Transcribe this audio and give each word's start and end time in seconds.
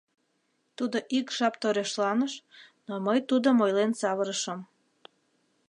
Тудо 0.77 0.97
ик 1.17 1.27
жап 1.37 1.55
торешланыш, 1.61 2.33
но 2.87 2.93
мый 3.05 3.19
тудым 3.29 3.57
ойлен 3.65 3.91
савырышым. 4.01 4.59